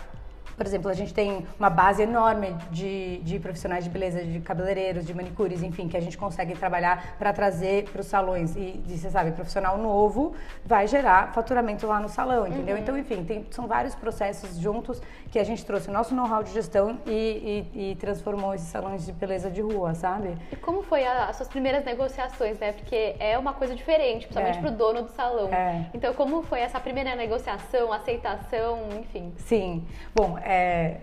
[0.55, 5.05] Por exemplo, a gente tem uma base enorme de, de profissionais de beleza, de cabeleireiros,
[5.05, 8.55] de manicures, enfim, que a gente consegue trabalhar para trazer para os salões.
[8.55, 10.33] E, você sabe, profissional novo
[10.65, 12.75] vai gerar faturamento lá no salão, entendeu?
[12.75, 12.81] Uhum.
[12.81, 16.51] Então, enfim, tem, são vários processos juntos que a gente trouxe o nosso know-how de
[16.51, 20.37] gestão e, e, e, transformou esses salões de beleza de rua, sabe?
[20.51, 22.71] E como foi a, as suas primeiras negociações, né?
[22.71, 24.61] Porque é uma coisa diferente, principalmente é.
[24.61, 25.49] para o dono do salão.
[25.53, 25.85] É.
[25.93, 29.33] Então, como foi essa primeira negociação, aceitação, enfim?
[29.37, 29.85] Sim.
[30.13, 30.97] Bom, é,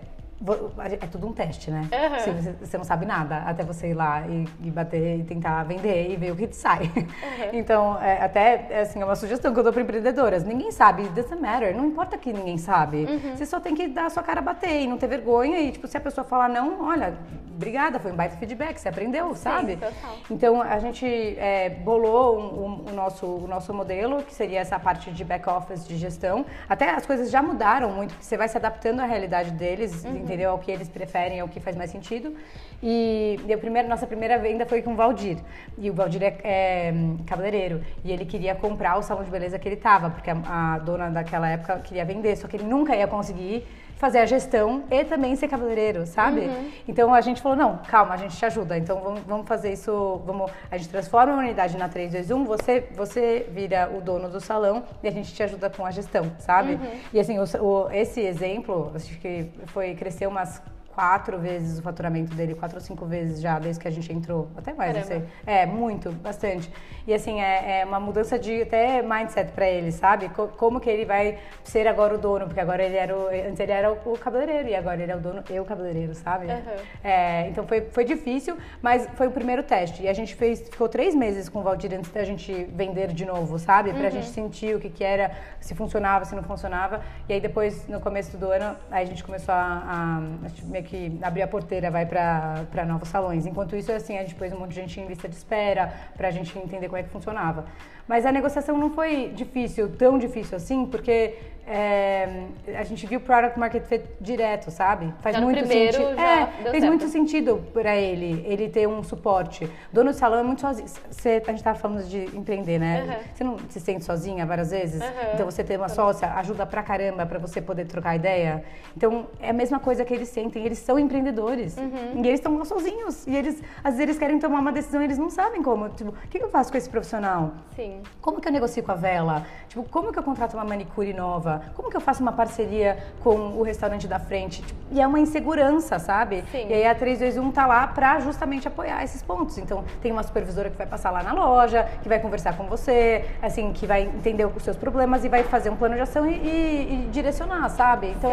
[1.01, 1.87] é tudo um teste, né?
[1.91, 2.33] Uhum.
[2.33, 6.11] Você, você, não sabe nada até você ir lá e, e, bater e tentar vender
[6.11, 6.91] e ver o que te sai.
[6.95, 7.07] Uhum.
[7.63, 10.43] Então, é, até é, assim, é uma sugestão que eu dou para empreendedoras.
[10.43, 11.75] Ninguém sabe, doesn't matter.
[11.75, 13.05] Não importa que ninguém sabe.
[13.05, 13.35] Uhum.
[13.35, 15.59] Você só tem que dar a sua cara a bater e não ter vergonha.
[15.61, 17.17] E, tipo, se a pessoa falar não, olha,
[17.55, 19.75] obrigada, foi um baita feedback, você aprendeu, Sim, sabe?
[19.77, 20.17] Total.
[20.29, 24.79] Então, a gente é, bolou um, um, o, nosso, o nosso modelo, que seria essa
[24.79, 26.45] parte de back-office de gestão.
[26.67, 30.17] Até as coisas já mudaram muito, você vai se adaptando à realidade deles, uhum.
[30.33, 30.49] Entendeu?
[30.51, 32.35] Ao que eles preferem, ao que faz mais sentido.
[32.81, 35.37] E, e a primeira, nossa primeira venda foi com o Valdir.
[35.77, 36.93] E o Valdir é, é
[37.25, 37.81] cabeleireiro.
[38.03, 41.09] E ele queria comprar o salão de beleza que ele tava, porque a, a dona
[41.09, 43.65] daquela época queria vender, só que ele nunca ia conseguir
[43.97, 46.41] fazer a gestão e também ser cabeleireiro, sabe?
[46.41, 46.71] Uhum.
[46.87, 48.77] Então a gente falou, não, calma, a gente te ajuda.
[48.77, 53.47] Então vamos, vamos fazer isso, vamos, a gente transforma a unidade na 321, você, você
[53.51, 56.73] vira o dono do salão e a gente te ajuda com a gestão, sabe?
[56.73, 56.91] Uhum.
[57.13, 60.61] E assim, o, o, esse exemplo, acho que foi, cresceu umas
[60.93, 64.49] quatro vezes o faturamento dele, quatro ou cinco vezes já, desde que a gente entrou.
[64.55, 65.23] Até mais, não sei.
[65.45, 66.71] É, muito, bastante.
[67.05, 70.29] E assim, é, é uma mudança de até mindset para ele, sabe?
[70.29, 73.27] como que ele vai ser agora o dono, porque agora ele era o.
[73.27, 76.47] Antes ele era o, cabeleireiro e agora ele é o dono e o cabeleireiro, sabe?
[76.47, 76.61] Uhum.
[77.03, 80.03] É, então foi, foi difícil, mas foi o primeiro teste.
[80.03, 83.25] E a gente fez, ficou três meses com o Valdir antes da gente vender de
[83.25, 83.91] novo, sabe?
[83.91, 84.11] Pra uhum.
[84.11, 87.01] gente sentir o que, que era, se funcionava, se não funcionava.
[87.27, 90.49] E aí depois, no começo do ano, aí a gente começou a, a, a
[90.83, 93.45] que abrir a porteira vai para novos salões.
[93.45, 96.27] Enquanto isso, assim, a gente pôs um monte de gente em lista de espera para
[96.27, 97.65] a gente entender como é que funcionava.
[98.07, 101.35] Mas a negociação não foi difícil, tão difícil assim, porque
[101.65, 105.13] é, a gente viu product market fit direto, sabe?
[105.21, 106.19] Faz já muito sentido.
[106.19, 106.85] É, fez certo.
[106.87, 109.69] muito sentido para ele, ele ter um suporte.
[109.91, 110.87] Dono de salão é muito sozinho.
[111.09, 113.03] Você, a gente estava falando de empreender, né?
[113.03, 113.33] Uhum.
[113.33, 115.01] Você não se sente sozinha várias vezes?
[115.01, 115.07] Uhum.
[115.33, 118.63] Então você ter uma sócia ajuda pra caramba para você poder trocar ideia.
[118.95, 120.65] Então é a mesma coisa que eles sentem.
[120.65, 122.21] Eles são empreendedores uhum.
[122.21, 123.25] e eles estão lá sozinhos.
[123.25, 125.87] E eles, às vezes, eles querem tomar uma decisão e eles não sabem como.
[125.89, 127.53] Tipo, o que eu faço com esse profissional?
[127.73, 127.92] Sim.
[128.21, 129.45] Como que eu negocio com a vela?
[129.67, 131.61] Tipo, como que eu contrato uma manicure nova?
[131.75, 134.61] Como que eu faço uma parceria com o restaurante da frente?
[134.61, 136.43] Tipo, e é uma insegurança, sabe?
[136.51, 136.67] Sim.
[136.69, 139.57] E aí a 321 tá lá para justamente apoiar esses pontos.
[139.57, 143.25] Então, tem uma supervisora que vai passar lá na loja, que vai conversar com você,
[143.41, 146.33] assim, que vai entender os seus problemas e vai fazer um plano de ação e,
[146.33, 148.07] e, e direcionar, sabe?
[148.07, 148.31] Então,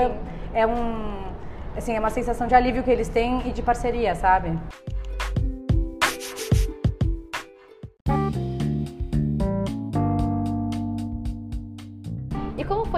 [0.53, 1.31] é, é um
[1.77, 4.59] assim, é uma sensação de alívio que eles têm e de parceria, sabe?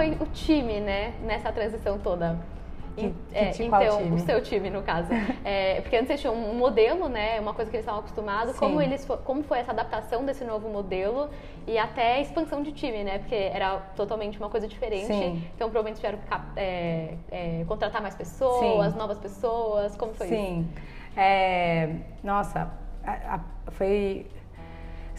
[0.03, 2.37] Foi o time, né, nessa transição toda?
[2.95, 5.09] Que, é, que então, o seu time, no caso.
[5.43, 7.39] É, porque antes vocês tinham um modelo, né?
[7.39, 8.55] Uma coisa que eles estavam acostumados.
[8.57, 11.29] Como, eles, como foi essa adaptação desse novo modelo
[11.67, 13.17] e até a expansão de time, né?
[13.17, 15.07] Porque era totalmente uma coisa diferente.
[15.07, 15.43] Sim.
[15.55, 18.97] Então, provavelmente tiveram que é, é, contratar mais pessoas, Sim.
[18.97, 19.97] novas pessoas.
[19.97, 20.35] Como foi Sim.
[20.35, 20.45] isso?
[20.45, 20.69] Sim.
[21.17, 22.71] É, nossa,
[23.03, 23.39] a, a,
[23.71, 24.27] foi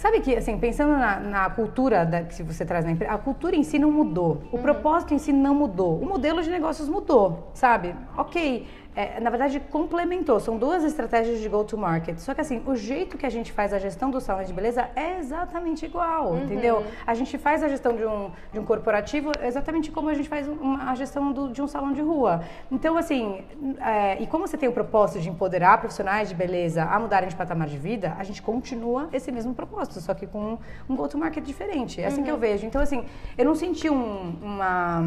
[0.04, 3.56] Sabe que, assim, pensando na, na cultura da, que você traz na empresa, a cultura
[3.56, 4.42] em si não mudou.
[4.52, 4.62] O uhum.
[4.62, 5.98] propósito em si não mudou.
[5.98, 7.96] O modelo de negócios mudou, sabe?
[8.14, 10.38] Ok, é, na verdade, complementou.
[10.38, 12.18] São duas estratégias de go-to-market.
[12.18, 14.88] Só que, assim, o jeito que a gente faz a gestão do salão de beleza
[14.94, 16.44] é exatamente igual, uhum.
[16.44, 16.84] entendeu?
[17.06, 20.46] A gente faz a gestão de um, de um corporativo exatamente como a gente faz
[20.46, 22.44] uma, a gestão do, de um salão de rua.
[22.70, 23.44] Então, assim,
[23.80, 27.34] é, e como você tem o propósito de empoderar profissionais de beleza a mudarem de
[27.34, 30.56] patamar de vida, a gente continua esse mesmo propósito, só que com
[30.88, 32.00] um go-to-market diferente.
[32.00, 32.24] É assim uhum.
[32.24, 32.40] que eu uhum.
[32.40, 32.66] vejo.
[32.66, 33.04] Então, assim,
[33.36, 35.02] eu não senti um, uma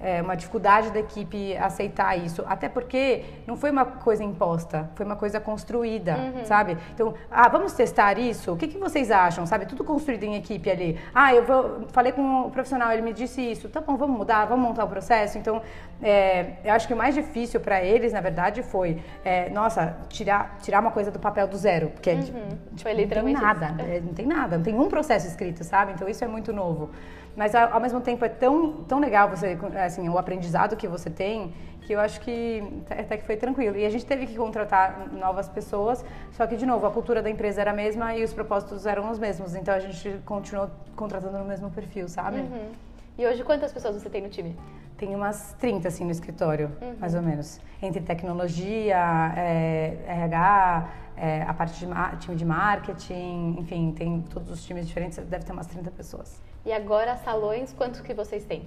[0.00, 2.44] é, uma dificuldade da equipe aceitar isso.
[2.46, 6.44] Até porque não foi uma coisa imposta, foi uma coisa construída, uhum.
[6.44, 6.76] sabe?
[6.94, 8.52] Então, ah, vamos testar isso?
[8.52, 9.46] O que, que vocês acham?
[9.46, 9.66] Sabe?
[9.66, 10.98] Tudo construído em equipe ali.
[11.14, 13.68] Ah, eu vou, falei com o profissional, ele me disse isso.
[13.68, 15.38] Tá bom, vamos mudar, vamos montar o processo.
[15.38, 15.62] Então,
[16.02, 20.58] é, eu acho que o mais difícil para eles, na verdade, foi, é, nossa, tirar,
[20.62, 21.88] tirar uma coisa do papel do zero.
[21.88, 22.22] Porque uhum.
[22.22, 22.38] tipo,
[22.82, 25.92] foi literalmente não tem nada, é, não tem nada, não tem um processo escrito, sabe?
[25.92, 26.90] Então, isso é muito novo.
[27.38, 31.54] Mas ao mesmo tempo é tão, tão legal você, assim, o aprendizado que você tem,
[31.82, 33.76] que eu acho que até que foi tranquilo.
[33.76, 37.30] E a gente teve que contratar novas pessoas, só que, de novo, a cultura da
[37.30, 39.54] empresa era a mesma e os propósitos eram os mesmos.
[39.54, 42.40] Então a gente continuou contratando no mesmo perfil, sabe?
[42.40, 42.72] Uhum.
[43.18, 44.56] E hoje quantas pessoas você tem no time?
[44.96, 46.94] Tem umas 30, assim, no escritório, uhum.
[47.00, 47.60] mais ou menos.
[47.82, 48.96] Entre tecnologia,
[49.36, 55.18] é, RH, é, a parte de time de marketing, enfim, tem todos os times diferentes,
[55.18, 56.40] deve ter umas 30 pessoas.
[56.64, 58.62] E agora, salões, quantos que vocês têm?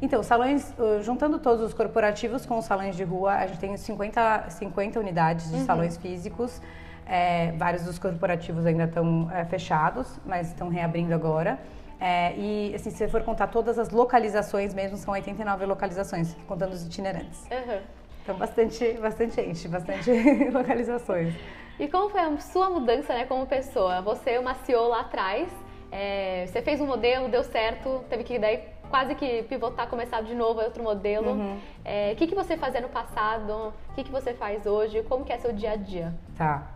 [0.00, 4.46] Então, salões, juntando todos os corporativos com os salões de rua, a gente tem 50,
[4.48, 5.66] 50 unidades de uhum.
[5.66, 6.62] salões físicos.
[7.06, 11.58] É, vários dos corporativos ainda estão é, fechados, mas estão reabrindo agora.
[12.02, 16.72] É, e, assim, se você for contar todas as localizações mesmo, são 89 localizações, contando
[16.72, 17.44] os itinerantes.
[17.48, 17.80] Uhum.
[18.24, 20.10] Então, bastante, bastante gente, bastante
[20.50, 21.32] localizações.
[21.78, 24.02] E como foi a sua mudança né, como pessoa?
[24.02, 25.48] Você uma CEO lá atrás,
[25.92, 30.34] é, você fez um modelo, deu certo, teve que daí quase que pivotar, começar de
[30.34, 31.30] novo, é outro modelo.
[31.30, 31.58] Uhum.
[31.84, 33.72] É, o que, que você fazia no passado?
[33.90, 35.04] O que, que você faz hoje?
[35.04, 36.12] Como que é seu dia a dia?
[36.36, 36.66] Tá.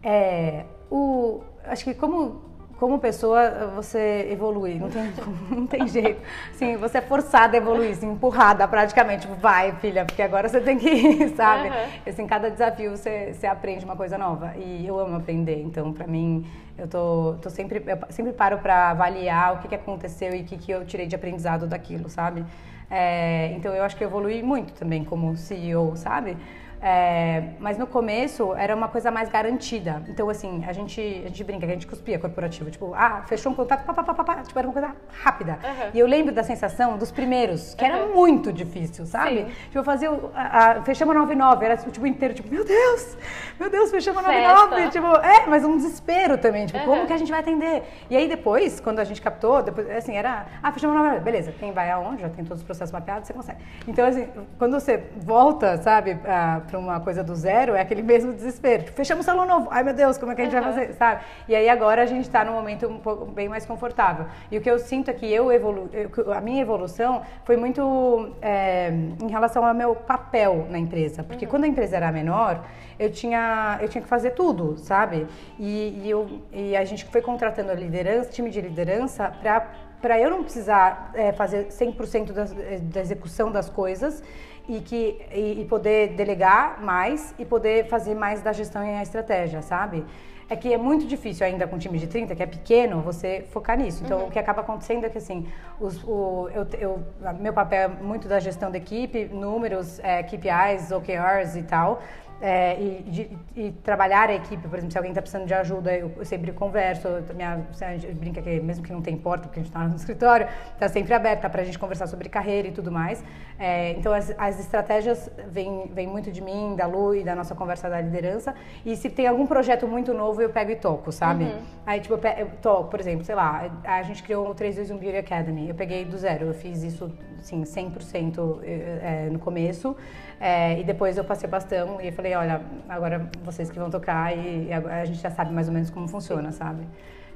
[0.00, 2.51] É, o, acho que como
[2.82, 5.12] como pessoa você evolui, não tem,
[5.56, 6.20] não tem jeito.
[6.50, 9.22] Assim, você é forçada a evoluir, assim, empurrada praticamente.
[9.22, 11.68] Tipo, vai, filha, porque agora você tem que ir, sabe?
[11.68, 11.74] Uhum.
[12.04, 14.54] Assim, cada desafio você, você aprende uma coisa nova.
[14.56, 16.44] E eu amo aprender, então para mim
[16.76, 20.44] eu tô, tô sempre, eu sempre paro para avaliar o que, que aconteceu e o
[20.44, 22.44] que, que eu tirei de aprendizado daquilo, sabe?
[22.90, 26.36] É, então eu acho que eu evolui muito também como CEO, sabe?
[26.82, 30.02] É, mas no começo era uma coisa mais garantida.
[30.08, 32.72] Então, assim, a gente, a gente brinca, a gente cuspia corporativo.
[32.72, 34.92] Tipo, ah, fechou um contato, pá, pá, pá, pá, tipo, era uma coisa
[35.22, 35.52] rápida.
[35.62, 35.90] Uhum.
[35.94, 37.90] E eu lembro da sensação dos primeiros, que uhum.
[37.90, 39.44] era muito difícil, sabe?
[39.44, 39.52] Sim.
[39.66, 43.16] Tipo, eu fazia, a, a, fechamos a 99, era tipo inteiro, tipo, meu Deus,
[43.60, 44.90] meu Deus, fechamos a 99.
[44.90, 46.84] Tipo, é, mas um desespero também, tipo, uhum.
[46.84, 47.84] como que a gente vai atender?
[48.10, 51.52] E aí depois, quando a gente captou, depois, assim, era, ah, fechamos a 99, beleza,
[51.52, 53.58] quem vai aonde, já tem todos os processos mapeados, você consegue.
[53.86, 58.32] Então, assim, quando você volta, sabe, uh, para uma coisa do zero, é aquele mesmo
[58.32, 58.84] desespero.
[58.84, 59.68] Tipo, fechamos o salão novo.
[59.70, 60.62] Ai, meu Deus, como é que a gente uhum.
[60.62, 61.22] vai fazer, sabe?
[61.46, 64.24] E aí agora a gente está num momento um pouco bem mais confortável.
[64.50, 65.90] E o que eu sinto é que eu evolu
[66.34, 68.88] a minha evolução foi muito é,
[69.22, 71.22] em relação ao meu papel na empresa.
[71.22, 71.50] Porque uhum.
[71.50, 72.64] quando a empresa era menor,
[72.98, 75.26] eu tinha, eu tinha que fazer tudo, sabe?
[75.58, 80.20] E, e, eu, e a gente foi contratando a liderança, time de liderança, para para
[80.20, 82.44] eu não precisar é, fazer 100% da,
[82.92, 84.20] da execução das coisas
[84.68, 89.02] e, que, e, e, poder delegar mais e poder fazer mais da gestão e a
[89.02, 90.04] estratégia, sabe?
[90.48, 93.44] É que é muito difícil ainda com um time de 30, que é pequeno, você
[93.50, 94.02] focar nisso.
[94.04, 94.26] Então, uhum.
[94.28, 95.46] o que acaba acontecendo é que, assim,
[95.80, 97.02] os, o, eu, eu,
[97.40, 102.02] meu papel é muito da gestão da equipe, números, é, KPIs, OKRs e tal,
[102.42, 105.94] é, e, de, e, trabalhar a equipe, por exemplo, se alguém está precisando de ajuda,
[105.96, 107.08] eu, eu sempre converso.
[107.36, 109.94] Minha, a gente brinca que, mesmo que não tem porta, porque a gente está no
[109.96, 113.22] escritório, está sempre aberta para a gente conversar sobre carreira e tudo mais.
[113.60, 117.54] É, então, as, as estratégias vêm, vêm muito de mim, da Lu e da nossa
[117.54, 118.56] conversa da liderança.
[118.84, 121.44] E se tem algum projeto muito novo, eu pego e toco, sabe?
[121.44, 121.60] Uhum.
[121.86, 125.18] Aí, tipo, eu, eu toco, por exemplo, sei lá, a gente criou o 321 Beauty
[125.18, 125.68] Academy.
[125.68, 129.96] Eu peguei do zero, eu fiz isso, assim, 100% é, no começo.
[130.44, 134.36] É, e depois eu passei o bastão e falei, olha, agora vocês que vão tocar
[134.36, 136.84] e, e a gente já sabe mais ou menos como funciona, sabe?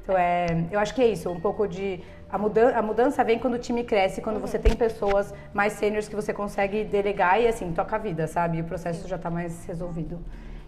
[0.03, 2.01] Então, é, eu acho que é isso, um pouco de...
[2.29, 6.09] A mudança, a mudança vem quando o time cresce, quando você tem pessoas mais sêniores
[6.09, 8.57] que você consegue delegar e, assim, toca a vida, sabe?
[8.57, 10.19] E o processo já está mais resolvido.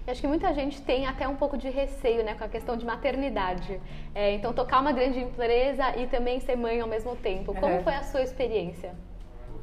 [0.07, 2.77] Eu acho que muita gente tem até um pouco de receio né, com a questão
[2.77, 3.81] de maternidade.
[4.15, 7.53] É, então, tocar uma grande empresa e também ser mãe ao mesmo tempo.
[7.53, 7.83] Como é.
[7.83, 8.93] foi a sua experiência?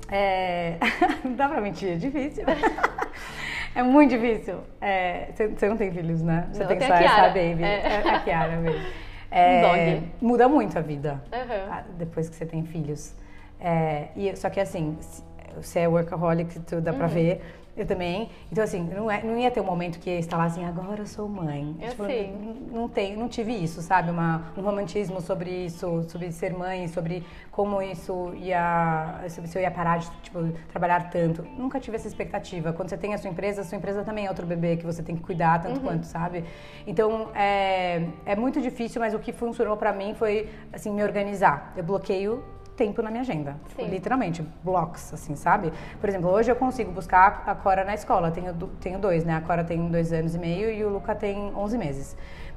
[0.08, 0.76] É...
[1.24, 2.44] não dá pra mentir, é difícil.
[3.74, 4.60] é muito difícil.
[5.34, 5.68] Você é...
[5.68, 6.48] não tem filhos, né?
[6.52, 7.62] Você tem só essa baby.
[7.62, 8.02] É.
[8.04, 8.10] é.
[8.10, 8.86] A Kiara mesmo.
[9.28, 10.00] É...
[10.22, 11.96] Muda muito a vida uhum.
[11.98, 13.12] depois que você tem filhos.
[13.60, 14.96] É, e, só que assim,
[15.54, 16.98] você é workaholic, tudo dá uhum.
[16.98, 17.42] pra ver.
[17.76, 18.30] Eu também.
[18.50, 21.02] Então, assim, não, é, não ia ter um momento que ia estar lá assim, agora
[21.02, 21.76] eu sou mãe.
[21.78, 22.32] Eu tipo, sei.
[22.32, 24.10] Não, não, tem, não tive isso, sabe?
[24.10, 29.20] Uma, um romantismo sobre isso, sobre ser mãe, sobre como isso ia.
[29.28, 30.38] Se eu ia parar de tipo,
[30.70, 31.42] trabalhar tanto.
[31.42, 32.72] Nunca tive essa expectativa.
[32.72, 35.02] Quando você tem a sua empresa, a sua empresa também é outro bebê que você
[35.02, 35.86] tem que cuidar tanto uhum.
[35.86, 36.44] quanto, sabe?
[36.86, 41.74] Então, é, é muito difícil, mas o que funcionou para mim foi, assim, me organizar.
[41.76, 42.42] Eu bloqueio
[42.76, 43.56] tempo na minha agenda.
[43.68, 45.72] Tipo, literalmente, blocos, assim, sabe?
[46.00, 48.30] Por exemplo, hoje eu consigo buscar a Cora na escola.
[48.30, 49.34] Tenho, tenho dois, né?
[49.34, 52.16] A Cora tem dois anos e meio e o Luca tem 11 meses.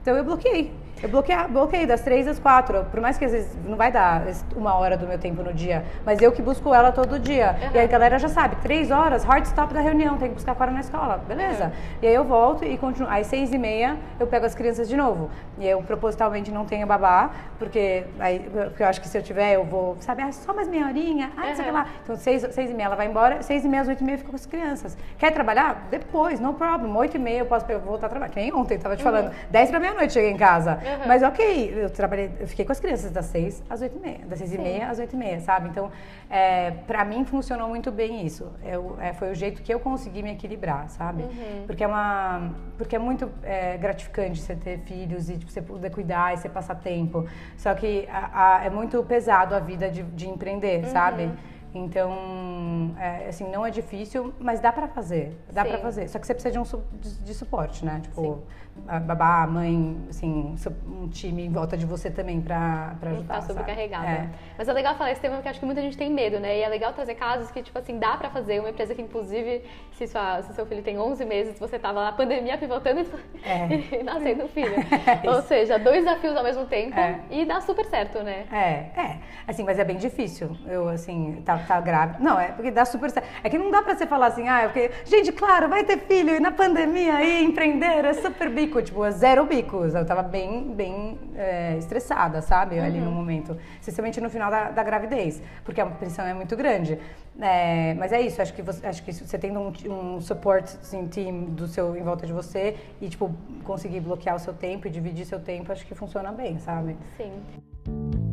[0.10, 0.72] Então eu bloqueei.
[1.02, 2.84] Eu bloqueei, bloqueei das três às quatro.
[2.92, 5.86] Por mais que às vezes não vai dar uma hora do meu tempo no dia,
[6.06, 7.56] mas eu que busco ela todo dia.
[7.62, 7.70] Uhum.
[7.74, 10.56] E aí a galera já sabe, três horas, hard stop da reunião, tem que buscar
[10.56, 11.24] fora na escola.
[11.26, 11.66] Beleza.
[11.66, 11.72] Uhum.
[12.02, 13.10] E aí eu volto e continuo.
[13.10, 15.30] Às seis e meia eu pego as crianças de novo.
[15.58, 19.54] E eu propositalmente não tenho babá, porque, aí, porque eu acho que se eu tiver,
[19.54, 21.56] eu vou, sabe, ah, só mais meia horinha, ah, uhum.
[21.56, 21.86] sei lá.
[22.04, 24.16] Então seis, seis e meia ela vai embora, seis e meia às oito e meia
[24.16, 24.98] eu fico com as crianças.
[25.18, 25.88] Quer trabalhar?
[25.90, 26.94] Depois, no problem.
[26.98, 28.34] Oito e meia eu posso voltar a trabalhar.
[28.34, 29.34] Quem ontem tava te falando, uhum.
[29.50, 30.76] dez pra meia-noite cheguei em casa.
[30.76, 31.08] Uhum.
[31.08, 34.20] Mas ok, eu trabalhei, eu fiquei com as crianças das seis às oito e meia,
[34.26, 34.58] das seis Sim.
[34.58, 35.70] e meia às oito e meia, sabe?
[35.70, 35.92] Então,
[36.30, 38.52] é, para mim funcionou muito bem isso.
[38.64, 41.24] Eu, é, foi o jeito que eu consegui me equilibrar, sabe?
[41.24, 41.64] Uhum.
[41.66, 45.90] Porque é uma, porque é muito é, gratificante você ter filhos e tipo, você poder
[45.92, 47.28] cuidar e você passar tempo.
[47.58, 50.92] Só que a, a, é muito pesado a vida de, de empreender, uhum.
[50.92, 51.32] sabe?
[51.72, 55.40] Então, é, assim, não é difícil, mas dá pra fazer.
[55.52, 55.70] Dá Sim.
[55.70, 56.08] pra fazer.
[56.08, 58.00] Só que você precisa de um su- de, de suporte, né?
[58.02, 58.40] Tipo,
[58.88, 60.56] a babá, a mãe, assim,
[60.88, 63.34] um time em volta de você também pra, pra Não ajudar.
[63.36, 63.54] tá sabe?
[63.54, 64.08] sobrecarregada.
[64.08, 64.30] É.
[64.58, 66.58] Mas é legal falar esse tema porque acho que muita gente tem medo, né?
[66.58, 68.60] E é legal trazer casos que, tipo assim, dá pra fazer.
[68.60, 72.12] Uma empresa que, inclusive, se, sua, se seu filho tem 11 meses, você tava na
[72.12, 74.00] pandemia pivotando e, É.
[74.00, 74.76] e nascendo um filho.
[75.24, 77.20] É Ou seja, dois desafios ao mesmo tempo É.
[77.30, 78.46] e dá super certo, né?
[78.52, 79.18] É, é.
[79.48, 80.56] Assim, mas é bem difícil.
[80.66, 82.20] Eu, assim, tá, tá grávida.
[82.20, 83.28] Não, é porque dá super certo.
[83.44, 84.92] É que não dá pra você falar assim, ah, é porque.
[85.06, 88.82] Gente, claro, vai ter filho e na pandemia aí empreender é super bico.
[88.82, 89.94] Tipo, zero bicos.
[89.94, 92.80] Eu tava bem, bem é, estressada, sabe?
[92.80, 93.58] Ali no momento.
[93.80, 95.42] Especialmente no final da, da gravidez.
[95.64, 97.00] Porque a pressão é muito grande.
[97.40, 101.08] É, mas é isso, acho que você, acho que você tendo um, um support assim,
[101.08, 104.90] team do seu, em volta de você e, tipo, conseguir bloquear o seu tempo e
[104.90, 106.98] dividir seu tempo, acho que funciona bem, sabe?
[107.16, 108.29] Sim.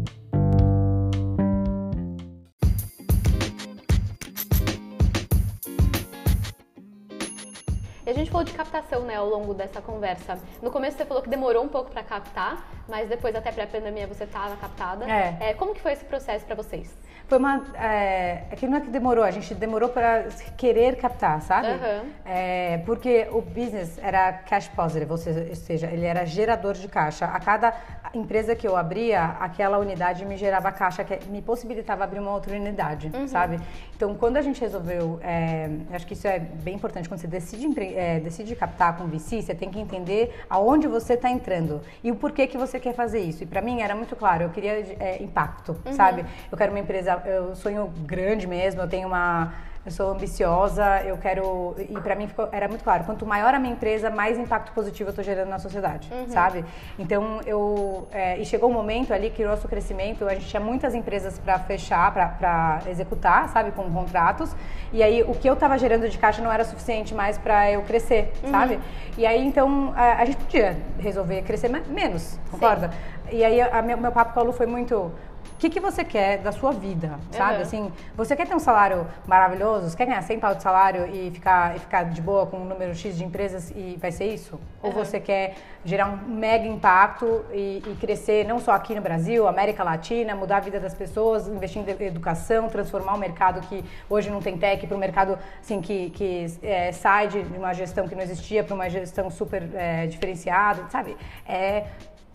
[8.06, 10.38] E a gente falou de captação, né, ao longo dessa conversa.
[10.62, 14.22] No começo você falou que demorou um pouco pra captar, mas depois até pré-pandemia você
[14.22, 15.04] estava captada.
[15.10, 15.52] É.
[15.54, 16.96] como que foi esse processo pra vocês?
[17.28, 17.64] Foi uma.
[17.74, 21.68] É, é que não é que demorou, a gente demorou para querer captar, sabe?
[21.68, 22.02] Aham.
[22.24, 26.86] É, porque o business era cash positive, ou seja, ou seja, ele era gerador de
[26.86, 27.26] caixa.
[27.26, 27.74] A cada
[28.14, 32.54] empresa que eu abria, aquela unidade me gerava caixa, que me possibilitava abrir uma outra
[32.54, 33.60] unidade, sabe?
[33.94, 37.66] Então, quando a gente resolveu, é, acho que isso é bem importante, quando você decide,
[37.94, 42.16] é, decide captar com VC, você tem que entender aonde você está entrando e o
[42.16, 43.42] porquê que você quer fazer isso.
[43.42, 46.24] E para mim era muito claro, eu queria é, impacto, sabe?
[46.50, 49.52] Eu quero uma empresa, eu sonho grande mesmo, eu tenho uma
[49.84, 51.76] eu sou ambiciosa, eu quero.
[51.78, 55.10] E pra mim ficou, era muito claro: quanto maior a minha empresa, mais impacto positivo
[55.10, 56.64] eu tô gerando na sociedade, sabe?
[56.98, 58.08] Então eu.
[58.10, 61.38] é, e chegou um momento ali que o nosso crescimento, a gente tinha muitas empresas
[61.38, 63.70] pra fechar, pra- pra executar, sabe?
[63.70, 64.56] Com contratos.
[64.92, 67.82] E aí o que eu tava gerando de caixa não era suficiente mais pra eu
[67.82, 68.80] crescer, sabe?
[69.16, 72.90] E aí então a, a gente podia resolver crescer me- menos, concorda?
[73.30, 75.12] E aí o meu, meu papo com a Lu foi muito.
[75.56, 77.54] O que, que você quer da sua vida, sabe?
[77.56, 77.62] Uhum.
[77.62, 79.88] Assim, você quer ter um salário maravilhoso?
[79.88, 82.66] Você quer ganhar 100 pau de salário e ficar, e ficar de boa com um
[82.66, 84.60] número X de empresas e vai ser isso?
[84.82, 84.96] Ou Uhum.
[84.96, 89.82] você quer gerar um mega impacto e, e crescer não só aqui no Brasil, América
[89.82, 94.42] Latina, mudar a vida das pessoas, investir em educação, transformar o mercado que hoje não
[94.42, 98.22] tem tech para um mercado assim, que, que é, sai de uma gestão que não
[98.22, 101.16] existia para uma gestão super é, diferenciada, sabe?
[101.48, 101.86] É,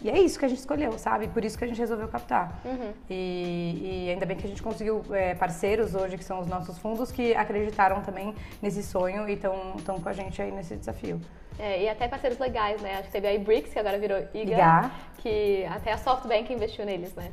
[0.04, 1.28] e é isso que a gente escolheu, sabe?
[1.28, 2.60] Por isso que a gente resolveu captar.
[3.10, 6.78] E, e ainda bem que a gente conseguiu é, parceiros hoje, que são os nossos
[6.78, 11.20] fundos, que acreditaram também nesse sonho e estão com a gente aí nesse desafio.
[11.60, 12.94] É, e até parceiros legais, né?
[12.94, 14.92] Acho que teve a iBricks, que agora virou IGA, IGA.
[15.18, 17.32] que até a SoftBank investiu neles, né?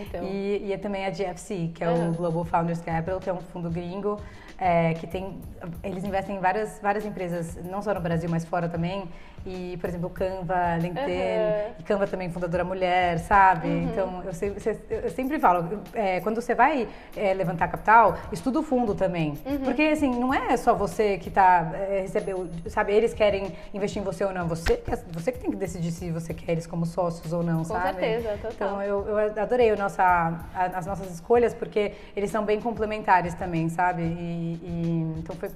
[0.00, 2.10] Então, E, e é também a GFC, que é Aham.
[2.10, 4.20] o Global Founders Capital, que é um fundo gringo,
[4.58, 5.40] é, que tem.
[5.82, 9.08] Eles investem em várias, várias empresas, não só no Brasil, mas fora também.
[9.46, 11.70] E, por exemplo, Canva, LinkedIn, Aham.
[11.78, 13.68] e Canva também fundadora mulher, sabe?
[13.68, 18.62] Então, eu sempre, eu sempre falo, é, quando você vai é, levantar capital, estuda o
[18.62, 19.36] fundo também.
[19.64, 22.92] Porque, assim, não é só você que está é, recebeu, sabe?
[22.92, 24.46] Eles querem investir em você ou não.
[24.48, 27.58] Você, que- você que tem que decidir se você quer eles como sócios ou não,
[27.58, 28.00] Com sabe?
[28.00, 28.52] certeza, total.
[28.52, 33.68] Então, eu, eu adorei nossa, a- as nossas escolhas, porque eles são bem complementares também,
[33.68, 34.02] sabe?
[34.02, 35.48] E, e- então foi,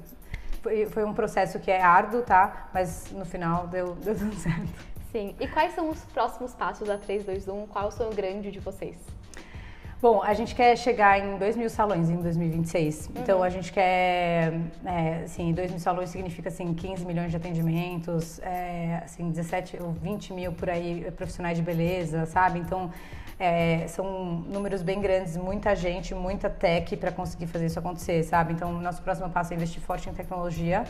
[0.63, 2.69] foi, foi um processo que é árduo, tá?
[2.73, 4.73] Mas no final deu, deu tudo certo.
[5.11, 5.35] sim.
[5.39, 7.67] E quais são os próximos passos da 321?
[7.67, 8.97] Qual é o sonho grande de vocês?
[10.01, 13.11] Bom, a gente quer chegar em 2 mil salões em 2026.
[13.15, 14.53] Então, a gente quer,
[14.85, 19.93] é, assim, 2 mil salões significa, assim, 15 milhões de atendimentos, é, assim, 17 ou
[19.93, 22.59] 20 mil por aí profissionais de beleza, sabe?
[22.59, 22.91] Então,
[23.39, 24.05] é, são
[24.49, 28.53] números bem grandes, muita gente, muita tech para conseguir fazer isso acontecer, sabe?
[28.53, 30.85] Então, o nosso próximo passo é investir forte em tecnologia.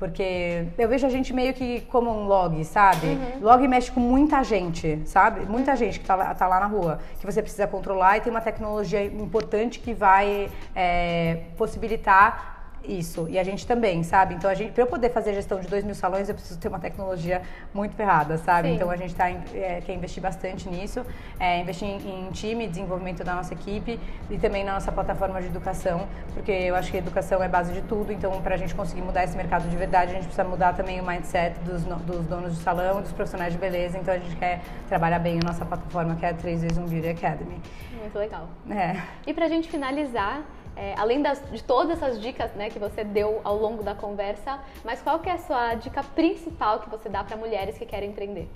[0.00, 3.18] Porque eu vejo a gente meio que como um log, sabe?
[3.38, 5.44] Log mexe com muita gente, sabe?
[5.44, 8.30] Muita gente que tá lá, tá lá na rua, que você precisa controlar e tem
[8.30, 13.26] uma tecnologia importante que vai é, possibilitar isso.
[13.28, 14.34] E a gente também, sabe?
[14.34, 16.68] Então, a gente, pra eu poder fazer gestão de 2 mil salões, eu preciso ter
[16.68, 17.42] uma tecnologia
[17.74, 18.68] muito ferrada, sabe?
[18.68, 18.74] Sim.
[18.74, 21.04] Então, a gente tá, em- é, quer investir bastante nisso,
[21.38, 23.98] é, investir em, em time, desenvolvimento da nossa equipe
[24.30, 27.72] e também na nossa plataforma de educação, porque eu acho que a educação é base
[27.72, 28.12] de tudo.
[28.12, 31.00] Então, para a gente conseguir mudar esse mercado de verdade, a gente precisa mudar também
[31.00, 33.98] o mindset dos, dos donos de salão, dos profissionais de beleza.
[33.98, 36.86] Então, a gente quer trabalhar bem a nossa plataforma, que é a 3 vezes um
[36.86, 37.60] Beauty Academy.
[38.00, 38.48] Muito legal.
[38.70, 38.96] É.
[39.26, 40.42] E pra gente finalizar,
[40.76, 44.58] é, além das- de todas essas dicas né, que você deu ao longo da conversa,
[44.84, 48.10] mas qual que é a sua dica principal que você dá pra mulheres que querem
[48.10, 48.48] empreender?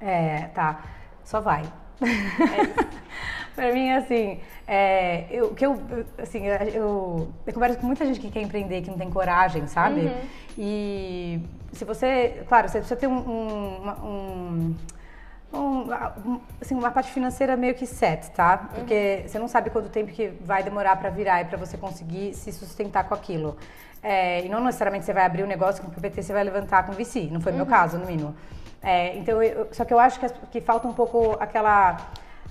[0.00, 0.82] É, tá.
[1.24, 1.62] Só vai.
[2.02, 2.86] É.
[3.56, 5.80] Pra mim, assim, é, eu, que eu,
[6.18, 10.02] assim, eu, eu converso com muita gente que quer empreender, que não tem coragem, sabe?
[10.02, 10.20] Uhum.
[10.58, 11.40] E
[11.72, 14.74] se você, claro, você precisa ter um, um, um,
[15.52, 15.92] um
[16.60, 18.68] assim, uma parte financeira meio que set, tá?
[18.74, 19.28] Porque uhum.
[19.28, 22.52] você não sabe quanto tempo que vai demorar para virar e para você conseguir se
[22.52, 23.56] sustentar com aquilo.
[24.02, 26.92] É, e não necessariamente você vai abrir um negócio com PPT, você vai levantar com
[26.92, 27.28] VC.
[27.30, 27.70] Não foi o meu uhum.
[27.70, 28.34] caso, no mínimo.
[28.82, 31.96] É, então, eu, só que eu acho que, que falta um pouco aquela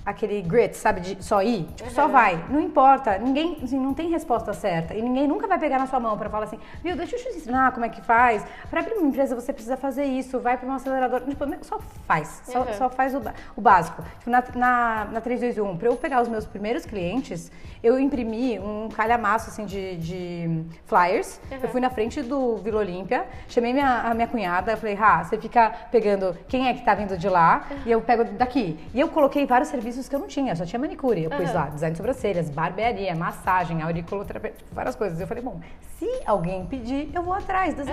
[0.06, 1.94] aquele grit, sabe, de só ir, tipo, uhum.
[1.94, 5.80] só vai, não importa, ninguém, assim, não tem resposta certa e ninguém nunca vai pegar
[5.80, 8.44] na sua mão para falar assim, viu, deixa eu te ensinar como é que faz,
[8.70, 12.40] para abrir uma empresa você precisa fazer isso, vai para um acelerador, tipo, só faz,
[12.44, 12.74] só, uhum.
[12.74, 13.22] só faz o,
[13.56, 14.00] o, básico.
[14.20, 17.50] Tipo, na, na, na 321, para eu pegar os meus primeiros clientes,
[17.82, 21.58] eu imprimi um calhamaço, assim, de, de flyers, uhum.
[21.64, 25.36] eu fui na frente do Vila Olímpia, chamei minha, a minha cunhada, falei, ah, você
[25.36, 28.78] fica pegando quem é que tá vindo de lá e eu pego daqui.
[28.94, 31.24] E eu coloquei vários serviços serviços que eu não tinha, só tinha manicure.
[31.24, 35.18] Eu pus lá design de sobrancelhas, barbearia, massagem, auriculoterapia, tipo, várias coisas.
[35.18, 35.60] Eu falei, bom,
[35.98, 37.74] se alguém pedir, eu vou atrás.
[37.78, 37.84] Uhum.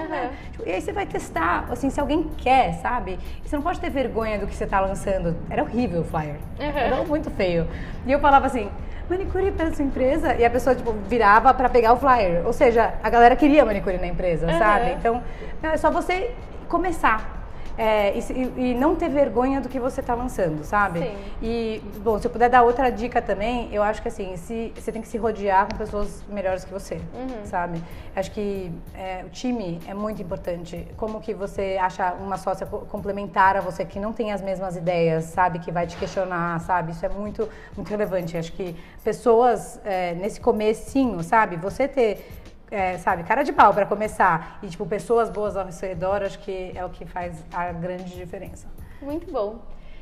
[0.52, 3.18] Tipo, e aí você vai testar, assim, se alguém quer, sabe?
[3.44, 5.36] E você não pode ter vergonha do que você está lançando.
[5.50, 6.36] Era horrível o flyer.
[6.60, 6.66] Uhum.
[6.78, 7.68] Era muito feio.
[8.06, 8.70] E eu falava assim,
[9.10, 12.46] manicure para sua empresa e a pessoa tipo virava para pegar o flyer.
[12.46, 14.58] Ou seja, a galera queria manicure na empresa, uhum.
[14.58, 14.92] sabe?
[14.92, 15.24] Então,
[15.62, 16.32] é só você
[16.68, 17.33] começar.
[17.78, 21.00] É, e, e, não ter vergonha do que você está lançando, sabe?
[21.00, 21.16] Sim.
[21.42, 24.92] E, bom, se eu puder dar outra dica também, eu acho que assim, se, você
[24.92, 27.46] tem que se rodear com pessoas melhores que você, uhum.
[27.46, 27.82] sabe?
[28.16, 30.88] Acho que é, o time é muito importante.
[30.98, 35.26] Como que você acha uma sócia complementar a você que não tem as mesmas ideias,
[35.26, 35.58] sabe?
[35.58, 36.92] Que vai te questionar, sabe?
[36.92, 38.38] Isso é muito, muito relevante.
[38.38, 41.56] Acho que pessoas é, nesse comecinho, sabe?
[41.56, 42.43] Você ter
[42.74, 46.40] é, sabe, cara de pau para começar e, tipo, pessoas boas ao seu redor, acho
[46.40, 48.68] que é o que faz a grande diferença.
[49.02, 49.60] Muito bom.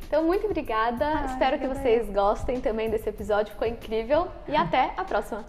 [0.08, 1.26] Então, muito obrigada.
[1.26, 3.54] Espero que, que vocês gostem também desse episódio.
[3.54, 4.28] Ficou incrível.
[4.48, 5.46] E até a próxima.